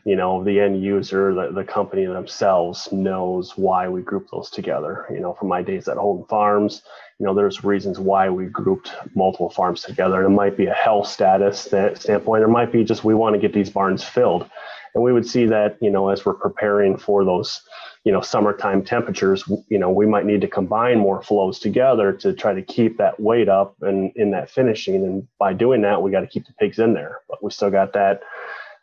you 0.05 0.17
know 0.17 0.43
the 0.43 0.59
end 0.59 0.83
user 0.83 1.33
the, 1.33 1.53
the 1.53 1.63
company 1.63 2.05
themselves 2.05 2.89
knows 2.91 3.57
why 3.57 3.89
we 3.89 4.03
group 4.03 4.27
those 4.33 4.51
together. 4.51 5.07
You 5.13 5.21
know 5.21 5.35
from 5.35 5.47
my 5.47 5.63
days 5.63 5.87
at 5.87 5.97
Holden 5.97 6.27
Farms 6.27 6.83
you 7.21 7.27
know 7.27 7.35
there's 7.35 7.63
reasons 7.63 8.01
why 8.01 8.29
we 8.29 8.47
grouped 8.47 8.91
multiple 9.15 9.49
farms 9.49 9.83
together. 9.83 10.25
And 10.25 10.33
it 10.33 10.37
might 10.37 10.57
be 10.57 10.67
a 10.67 10.75
health 10.75 11.07
status 11.07 11.61
standpoint. 11.61 12.43
It 12.43 12.49
might 12.49 12.73
be 12.73 12.83
just 12.83 13.05
we 13.05 13.15
want 13.15 13.35
to 13.35 13.41
get 13.41 13.53
these 13.53 13.71
barns 13.71 14.03
filled. 14.03 14.51
And 14.97 15.05
we 15.05 15.13
would 15.13 15.27
see 15.27 15.47
that 15.47 15.79
you 15.81 15.91
know 15.91 16.09
as 16.09 16.27
we're 16.27 16.35
preparing 16.35 16.97
for 16.97 17.25
those 17.25 17.63
you 18.05 18.13
know 18.13 18.21
summertime 18.21 18.85
temperatures 18.85 19.45
you 19.69 19.79
know 19.79 19.91
we 19.91 20.07
might 20.07 20.27
need 20.27 20.43
to 20.43 20.49
combine 20.49 20.99
more 20.99 21.23
flows 21.23 21.59
together 21.59 22.13
to 22.13 22.33
try 22.33 22.53
to 22.53 22.63
keep 22.63 22.99
that 22.99 23.19
weight 23.19 23.49
up 23.49 23.75
and 23.81 24.13
in 24.15 24.31
that 24.31 24.51
finishing. 24.51 24.97
And 24.97 25.27
by 25.39 25.53
doing 25.53 25.83
that 25.83 26.03
we 26.03 26.11
got 26.11 26.21
to 26.21 26.27
keep 26.27 26.47
the 26.47 26.53
pigs 26.55 26.79
in 26.79 26.95
there. 26.95 27.21
But 27.29 27.43
we 27.43 27.51
still 27.51 27.71
got 27.71 27.93
that 27.95 28.21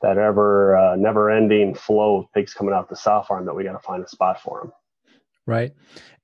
that 0.02 0.18
ever 0.18 0.76
uh, 0.76 0.96
never 0.96 1.30
ending 1.30 1.76
flow 1.76 2.18
of 2.18 2.34
pigs 2.34 2.54
coming 2.54 2.74
out 2.74 2.90
the 2.90 2.96
sow 2.96 3.22
farm 3.22 3.46
that 3.46 3.54
we 3.54 3.64
got 3.64 3.74
to 3.74 3.80
find 3.80 4.04
a 4.04 4.08
spot 4.08 4.42
for 4.42 4.62
them 4.62 4.72
right. 5.48 5.74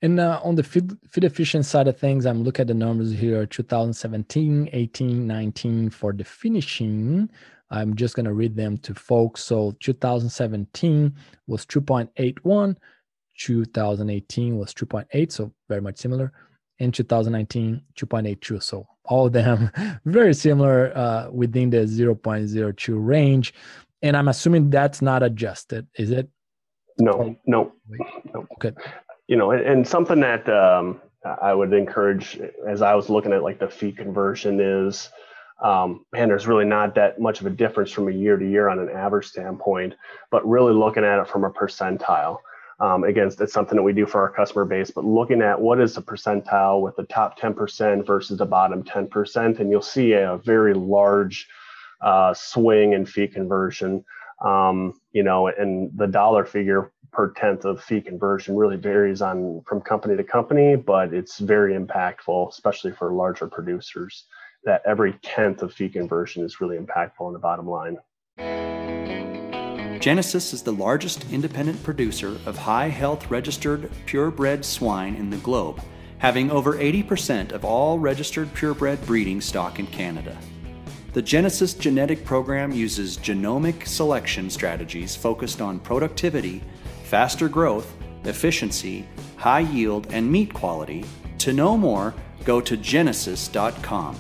And 0.02 0.20
uh, 0.20 0.40
on 0.44 0.56
the 0.56 0.64
feed, 0.64 0.92
feed 1.10 1.24
efficiency 1.24 1.68
side 1.68 1.88
of 1.88 1.98
things 1.98 2.26
i'm 2.26 2.44
looking 2.44 2.62
at 2.62 2.68
the 2.68 2.74
numbers 2.74 3.12
here 3.12 3.46
2017 3.46 4.70
18 4.72 5.28
19 5.28 5.90
for 5.90 6.14
the 6.14 6.24
finishing 6.24 7.30
I'm 7.70 7.96
just 7.96 8.16
going 8.16 8.26
to 8.26 8.34
read 8.34 8.56
them 8.56 8.78
to 8.80 8.94
folks. 8.94 9.44
So 9.44 9.76
2017 9.80 11.14
was 11.48 11.66
2.81, 11.66 12.76
2018 13.38 14.58
was 14.58 14.74
2.8, 14.74 15.32
so 15.32 15.52
very 15.68 15.82
much 15.82 15.98
similar. 15.98 16.32
In 16.80 16.92
2019, 16.92 17.82
2.82. 17.96 18.62
So 18.62 18.88
all 19.06 19.26
of 19.26 19.34
them 19.34 19.72
very 20.06 20.34
similar 20.34 20.96
uh, 20.96 21.30
within 21.32 21.70
the 21.70 21.78
0.02 21.78 22.96
range. 22.96 23.54
And 24.04 24.16
I'm 24.16 24.28
assuming 24.28 24.70
that's 24.70 25.02
not 25.02 25.24
adjusted, 25.24 25.88
is 25.98 26.12
it? 26.12 26.30
No, 27.00 27.36
no, 27.46 27.74
no. 28.34 28.48
Okay. 28.54 28.72
You 29.28 29.38
know, 29.38 29.52
and, 29.52 29.62
and 29.66 29.88
something 29.88 30.20
that 30.20 30.48
um, 30.50 31.02
I 31.42 31.54
would 31.54 31.74
encourage 31.74 32.40
as 32.68 32.82
I 32.82 32.96
was 32.96 33.10
looking 33.10 33.34
at 33.34 33.44
like 33.44 33.60
the 33.60 33.68
feed 33.68 33.98
conversion 33.98 34.60
is 34.60 35.10
um, 35.60 36.06
man, 36.14 36.28
there's 36.28 36.48
really 36.48 36.66
not 36.66 36.96
that 36.96 37.20
much 37.20 37.42
of 37.42 37.48
a 37.48 37.50
difference 37.50 37.92
from 37.92 38.08
a 38.08 38.12
year 38.12 38.38
to 38.38 38.48
year 38.48 38.70
on 38.70 38.80
an 38.80 38.90
average 38.90 39.28
standpoint, 39.28 39.96
but 40.30 40.48
really 40.48 40.74
looking 40.74 41.04
at 41.04 41.20
it 41.20 41.28
from 41.28 41.44
a 41.44 41.50
percentile. 41.50 42.38
Um, 42.80 43.04
it's 43.06 43.54
something 43.54 43.76
that 43.76 43.82
we 43.82 43.94
do 43.94 44.06
for 44.06 44.22
our 44.22 44.30
customer 44.30 44.64
base, 44.64 44.92
but 44.92 45.04
looking 45.04 45.42
at 45.42 45.60
what 45.60 45.82
is 45.82 45.96
the 45.96 46.02
percentile 46.02 46.82
with 46.82 46.96
the 46.96 47.06
top 47.06 47.40
10% 47.40 48.06
versus 48.06 48.38
the 48.38 48.46
bottom 48.46 48.84
10%, 48.84 49.60
and 49.60 49.72
you'll 49.72 49.82
see 49.82 50.14
a 50.14 50.40
very 50.44 50.76
large 50.76 51.48
uh, 52.02 52.36
swing 52.36 52.94
in 52.94 53.04
feed 53.04 53.34
conversion. 53.34 54.06
Um, 54.46 55.02
you 55.12 55.24
know, 55.24 55.48
and 55.48 55.90
the 55.98 56.06
dollar 56.06 56.46
figure 56.46 56.92
per 57.12 57.32
tenth 57.32 57.66
of 57.66 57.84
feed 57.84 58.06
conversion 58.06 58.56
really 58.56 58.76
varies 58.76 59.24
on 59.24 59.64
from 59.66 59.82
company 59.82 60.16
to 60.16 60.24
company, 60.24 60.76
but 60.76 61.12
it's 61.16 61.40
very 61.40 61.74
impactful, 61.74 62.50
especially 62.50 62.92
for 62.92 63.12
larger 63.12 63.48
producers 63.48 64.26
that 64.64 64.82
every 64.86 65.14
tenth 65.22 65.62
of 65.62 65.74
feed 65.74 65.94
conversion 65.94 66.44
is 66.44 66.60
really 66.60 66.78
impactful 66.78 67.22
on 67.22 67.34
the 67.34 67.40
bottom 67.40 67.68
line. 67.68 67.98
Genesus 70.00 70.54
is 70.54 70.62
the 70.62 70.72
largest 70.72 71.26
independent 71.32 71.82
producer 71.84 72.38
of 72.46 72.58
high 72.58 72.88
health 72.90 73.30
registered 73.32 73.90
purebred 74.06 74.64
swine 74.64 75.16
in 75.16 75.30
the 75.30 75.38
globe, 75.38 75.82
having 76.20 76.52
over 76.52 76.74
80% 76.74 77.52
of 77.52 77.66
all 77.66 77.98
registered 77.98 78.54
purebred 78.54 79.04
breeding 79.06 79.42
stock 79.42 79.80
in 79.80 79.88
Canada. 79.88 80.38
The 81.14 81.24
Genesus 81.24 81.78
genetic 81.78 82.24
program 82.26 82.72
uses 82.72 83.18
genomic 83.18 83.88
selection 83.88 84.50
strategies 84.50 85.16
focused 85.16 85.62
on 85.62 85.80
productivity, 85.80 86.62
faster 87.06 87.50
growth, 87.50 87.96
efficiency, 88.24 89.08
high 89.36 89.62
yield, 89.62 90.08
and 90.12 90.32
meat 90.32 90.54
quality. 90.54 91.06
To 91.40 91.54
know 91.54 91.76
more, 91.76 92.14
go 92.44 92.62
to 92.62 92.78
genesus.com. 92.78 94.16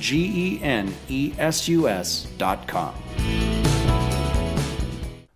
G 0.00 0.56
E 0.56 0.62
N 0.62 0.92
E 1.08 1.32
S 1.38 1.68
U 1.68 1.88
S 1.88 2.26
dot 2.38 2.66
com. 2.66 2.94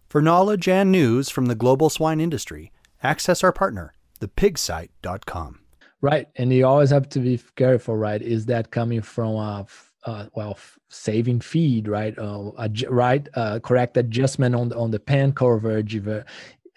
For 0.08 0.22
knowledge 0.22 0.68
and 0.68 0.90
news 0.90 1.28
from 1.28 1.46
the 1.46 1.54
global 1.54 1.90
swine 1.90 2.20
industry, 2.20 2.72
access 3.02 3.44
our 3.44 3.52
partner, 3.52 3.94
thepigsite.com. 4.20 5.60
Right. 6.00 6.28
And 6.36 6.52
you 6.52 6.66
always 6.66 6.90
have 6.90 7.08
to 7.10 7.18
be 7.18 7.40
careful, 7.56 7.96
right? 7.96 8.20
Is 8.20 8.46
that 8.46 8.70
coming 8.70 9.02
from 9.02 9.36
a 9.36 9.66
uh, 10.04 10.26
well 10.34 10.58
saving 10.90 11.40
feed 11.40 11.88
right 11.88 12.16
uh, 12.18 12.50
right 12.88 13.28
uh, 13.34 13.58
correct 13.60 13.96
adjustment 13.96 14.54
on 14.54 14.68
the, 14.68 14.76
on 14.76 14.90
the 14.90 15.00
pen 15.00 15.32
coverage 15.32 16.00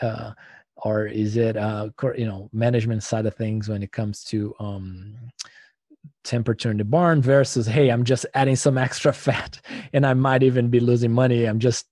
uh, 0.01 0.31
or 0.77 1.05
is 1.05 1.37
it 1.37 1.57
uh, 1.57 1.89
you 2.15 2.25
know 2.25 2.49
management 2.53 3.03
side 3.03 3.25
of 3.25 3.35
things 3.35 3.67
when 3.67 3.83
it 3.83 3.91
comes 3.91 4.23
to 4.23 4.53
um, 4.59 5.13
temperature 6.23 6.71
in 6.71 6.77
the 6.77 6.83
barn 6.83 7.21
versus 7.21 7.67
hey 7.67 7.89
i'm 7.89 8.03
just 8.03 8.25
adding 8.33 8.55
some 8.55 8.77
extra 8.77 9.13
fat 9.25 9.59
and 9.93 10.05
i 10.05 10.13
might 10.13 10.43
even 10.43 10.69
be 10.69 10.79
losing 10.79 11.11
money 11.11 11.45
i'm 11.45 11.59
just 11.59 11.85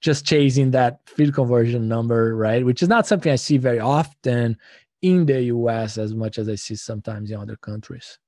just 0.00 0.26
chasing 0.26 0.70
that 0.72 1.00
feed 1.06 1.34
conversion 1.34 1.88
number, 1.88 2.36
right? 2.36 2.64
Which 2.64 2.82
is 2.82 2.88
not 2.88 3.06
something 3.06 3.32
I 3.32 3.36
see 3.36 3.58
very 3.58 3.80
often 3.80 4.56
in 5.02 5.26
the 5.26 5.42
US 5.44 5.98
as 5.98 6.14
much 6.14 6.38
as 6.38 6.48
I 6.48 6.54
see 6.54 6.76
sometimes 6.76 7.30
in 7.30 7.38
other 7.38 7.56
countries. 7.56 8.18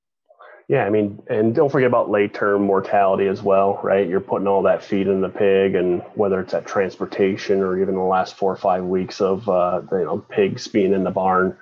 Yeah, 0.67 0.83
I 0.83 0.89
mean, 0.89 1.21
and 1.29 1.55
don't 1.55 1.71
forget 1.71 1.87
about 1.87 2.09
late 2.09 2.33
term 2.33 2.63
mortality 2.63 3.27
as 3.27 3.41
well, 3.41 3.79
right? 3.83 4.07
You're 4.07 4.19
putting 4.19 4.49
all 4.49 4.61
that 4.63 4.83
feed 4.83 5.07
in 5.07 5.21
the 5.21 5.29
pig, 5.29 5.75
and 5.75 6.01
whether 6.15 6.41
it's 6.41 6.53
at 6.53 6.65
transportation 6.65 7.61
or 7.61 7.81
even 7.81 7.95
the 7.95 8.01
last 8.01 8.35
four 8.35 8.51
or 8.51 8.57
five 8.57 8.83
weeks 8.83 9.21
of 9.21 9.47
uh, 9.47 9.81
you 9.93 10.03
know 10.03 10.17
pigs 10.29 10.67
being 10.67 10.93
in 10.93 11.05
the 11.05 11.11
barn. 11.11 11.57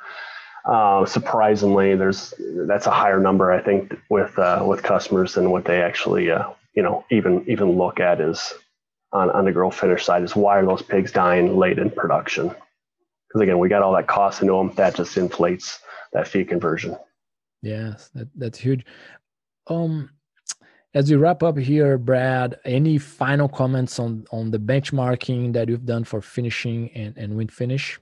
Uh, 0.65 1.05
surprisingly, 1.05 1.95
there's 1.95 2.33
that's 2.67 2.87
a 2.87 2.91
higher 2.91 3.19
number 3.19 3.51
I 3.51 3.61
think 3.61 3.95
with 4.09 4.37
uh, 4.39 4.63
with 4.67 4.81
customers 4.81 5.35
than 5.35 5.51
what 5.51 5.65
they 5.65 5.81
actually 5.81 6.31
uh, 6.31 6.49
you 6.73 6.81
know 6.81 7.05
even 7.11 7.45
even 7.47 7.77
look 7.77 7.99
at 7.99 8.19
is 8.19 8.53
on 9.11 9.29
on 9.29 9.45
the 9.45 9.51
grow 9.51 9.69
finish 9.69 10.03
side 10.03 10.23
is 10.23 10.35
why 10.35 10.57
are 10.57 10.65
those 10.65 10.81
pigs 10.81 11.11
dying 11.11 11.57
late 11.57 11.77
in 11.77 11.91
production? 11.91 12.47
Because 12.47 13.41
again, 13.41 13.59
we 13.59 13.69
got 13.69 13.83
all 13.83 13.93
that 13.93 14.07
cost 14.07 14.41
into 14.41 14.53
them 14.53 14.73
that 14.75 14.95
just 14.95 15.15
inflates 15.17 15.79
that 16.13 16.27
feed 16.27 16.47
conversion. 16.47 16.97
Yes, 17.61 18.09
that, 18.15 18.27
that's 18.35 18.57
huge. 18.57 18.85
Um, 19.67 20.09
as 20.95 21.11
we 21.11 21.17
wrap 21.17 21.43
up 21.43 21.57
here, 21.57 21.97
Brad, 21.97 22.57
any 22.65 22.97
final 22.97 23.49
comments 23.49 23.99
on 23.99 24.25
on 24.31 24.49
the 24.49 24.59
benchmarking 24.59 25.53
that 25.53 25.69
you've 25.69 25.85
done 25.85 26.05
for 26.05 26.21
finishing 26.21 26.89
and, 26.95 27.15
and 27.17 27.35
wean 27.35 27.49
finish? 27.49 27.99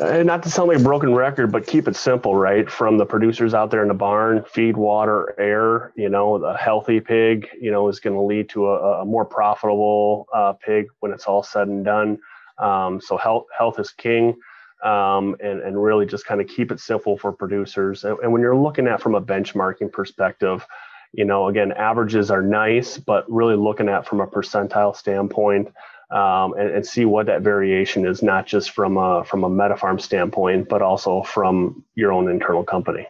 Not 0.00 0.42
to 0.44 0.50
sound 0.50 0.68
like 0.68 0.78
a 0.78 0.82
broken 0.82 1.14
record, 1.14 1.52
but 1.52 1.66
keep 1.66 1.86
it 1.86 1.94
simple, 1.94 2.34
right? 2.34 2.70
From 2.70 2.96
the 2.96 3.04
producers 3.04 3.52
out 3.52 3.70
there 3.70 3.82
in 3.82 3.88
the 3.88 3.94
barn, 3.94 4.42
feed, 4.44 4.74
water, 4.74 5.34
air. 5.38 5.92
You 5.94 6.08
know, 6.08 6.36
a 6.42 6.56
healthy 6.56 7.00
pig, 7.00 7.48
you 7.60 7.70
know, 7.70 7.86
is 7.88 8.00
going 8.00 8.16
to 8.16 8.22
lead 8.22 8.48
to 8.50 8.68
a, 8.68 9.02
a 9.02 9.04
more 9.04 9.26
profitable 9.26 10.26
uh, 10.32 10.54
pig 10.54 10.86
when 11.00 11.12
it's 11.12 11.26
all 11.26 11.42
said 11.42 11.68
and 11.68 11.84
done. 11.84 12.18
Um, 12.58 12.98
so 12.98 13.18
health 13.18 13.46
health 13.56 13.78
is 13.78 13.90
king 13.90 14.38
um, 14.82 15.36
and, 15.40 15.60
and 15.60 15.82
really 15.82 16.06
just 16.06 16.24
kind 16.24 16.40
of 16.40 16.48
keep 16.48 16.72
it 16.72 16.80
simple 16.80 17.18
for 17.18 17.30
producers. 17.30 18.04
And, 18.04 18.18
and 18.20 18.32
when 18.32 18.40
you're 18.40 18.56
looking 18.56 18.86
at 18.86 19.02
from 19.02 19.14
a 19.14 19.20
benchmarking 19.20 19.92
perspective, 19.92 20.66
you 21.12 21.26
know, 21.26 21.48
again, 21.48 21.72
averages 21.72 22.30
are 22.30 22.42
nice, 22.42 22.96
but 22.96 23.30
really 23.30 23.56
looking 23.56 23.88
at 23.90 24.06
from 24.06 24.20
a 24.20 24.26
percentile 24.26 24.96
standpoint 24.96 25.68
um, 26.10 26.54
and, 26.54 26.70
and, 26.70 26.86
see 26.86 27.04
what 27.04 27.26
that 27.26 27.42
variation 27.42 28.06
is, 28.06 28.22
not 28.22 28.46
just 28.46 28.70
from 28.70 28.96
a 28.96 29.24
from 29.24 29.44
a 29.44 29.50
MetaFarm 29.50 30.00
standpoint, 30.00 30.68
but 30.68 30.82
also 30.82 31.22
from 31.22 31.84
your 31.94 32.12
own 32.12 32.28
internal 32.28 32.64
company. 32.64 33.06